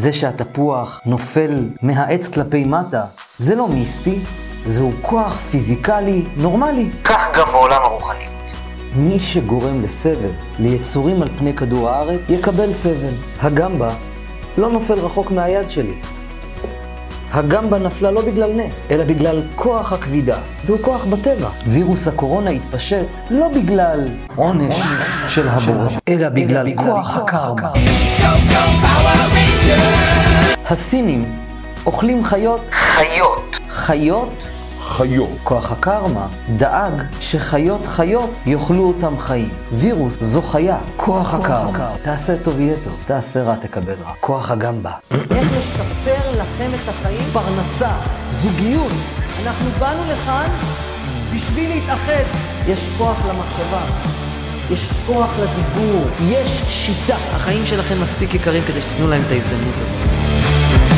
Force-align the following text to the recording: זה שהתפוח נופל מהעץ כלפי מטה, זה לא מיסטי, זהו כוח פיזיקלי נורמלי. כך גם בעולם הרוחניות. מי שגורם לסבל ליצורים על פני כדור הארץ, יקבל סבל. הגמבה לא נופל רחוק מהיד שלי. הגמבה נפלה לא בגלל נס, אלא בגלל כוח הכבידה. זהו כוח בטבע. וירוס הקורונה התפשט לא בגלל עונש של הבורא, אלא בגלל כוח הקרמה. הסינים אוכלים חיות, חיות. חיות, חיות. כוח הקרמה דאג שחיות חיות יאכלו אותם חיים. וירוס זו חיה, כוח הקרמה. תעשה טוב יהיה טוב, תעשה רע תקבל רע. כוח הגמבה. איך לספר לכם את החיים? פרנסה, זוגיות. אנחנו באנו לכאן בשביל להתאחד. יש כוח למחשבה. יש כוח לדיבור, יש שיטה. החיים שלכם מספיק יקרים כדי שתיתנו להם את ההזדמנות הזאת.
זה 0.00 0.12
שהתפוח 0.12 1.00
נופל 1.06 1.68
מהעץ 1.82 2.28
כלפי 2.28 2.64
מטה, 2.64 3.04
זה 3.38 3.54
לא 3.54 3.68
מיסטי, 3.68 4.18
זהו 4.66 4.92
כוח 5.02 5.40
פיזיקלי 5.40 6.24
נורמלי. 6.36 6.90
כך 7.04 7.22
גם 7.34 7.46
בעולם 7.52 7.82
הרוחניות. 7.82 8.30
מי 8.94 9.20
שגורם 9.20 9.82
לסבל 9.82 10.30
ליצורים 10.58 11.22
על 11.22 11.28
פני 11.38 11.54
כדור 11.54 11.90
הארץ, 11.90 12.20
יקבל 12.28 12.72
סבל. 12.72 13.14
הגמבה 13.40 13.90
לא 14.58 14.70
נופל 14.70 14.94
רחוק 14.94 15.30
מהיד 15.30 15.70
שלי. 15.70 15.94
הגמבה 17.32 17.78
נפלה 17.78 18.10
לא 18.10 18.22
בגלל 18.22 18.52
נס, 18.52 18.80
אלא 18.90 19.04
בגלל 19.04 19.42
כוח 19.54 19.92
הכבידה. 19.92 20.38
זהו 20.64 20.78
כוח 20.78 21.04
בטבע. 21.04 21.48
וירוס 21.66 22.08
הקורונה 22.08 22.50
התפשט 22.50 23.08
לא 23.30 23.48
בגלל 23.48 24.08
עונש 24.36 24.80
של 25.28 25.48
הבורא, 25.48 25.88
אלא 26.08 26.28
בגלל 26.28 26.76
כוח 26.76 27.16
הקרמה. 27.16 27.72
הסינים 30.66 31.36
אוכלים 31.86 32.24
חיות, 32.24 32.70
חיות. 32.70 33.56
חיות, 33.68 34.48
חיות. 34.80 35.38
כוח 35.44 35.72
הקרמה 35.72 36.26
דאג 36.56 36.92
שחיות 37.20 37.86
חיות 37.86 38.30
יאכלו 38.46 38.88
אותם 38.88 39.18
חיים. 39.18 39.48
וירוס 39.72 40.16
זו 40.20 40.42
חיה, 40.42 40.78
כוח 40.96 41.34
הקרמה. 41.34 41.92
תעשה 42.02 42.36
טוב 42.42 42.60
יהיה 42.60 42.76
טוב, 42.84 43.04
תעשה 43.06 43.42
רע 43.42 43.56
תקבל 43.56 43.94
רע. 44.04 44.12
כוח 44.20 44.50
הגמבה. 44.50 44.92
איך 45.10 45.48
לספר 45.52 46.30
לכם 46.30 46.70
את 46.74 46.88
החיים? 46.88 47.20
פרנסה, 47.32 47.90
זוגיות. 48.28 48.92
אנחנו 49.42 49.70
באנו 49.78 50.02
לכאן 50.12 50.48
בשביל 51.34 51.70
להתאחד. 51.70 52.24
יש 52.66 52.88
כוח 52.98 53.16
למחשבה. 53.28 53.82
יש 54.70 54.88
כוח 55.06 55.30
לדיבור, 55.38 56.06
יש 56.28 56.62
שיטה. 56.68 57.16
החיים 57.32 57.66
שלכם 57.66 58.00
מספיק 58.02 58.34
יקרים 58.34 58.62
כדי 58.66 58.80
שתיתנו 58.80 59.08
להם 59.08 59.22
את 59.26 59.32
ההזדמנות 59.32 59.74
הזאת. 59.80 60.89